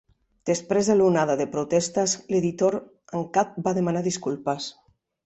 [0.49, 2.79] Després de l'onada de protestes, l'editor
[3.21, 4.73] en cap va demanar disculpes.